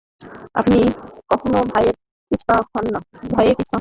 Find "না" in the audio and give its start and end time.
2.93-2.99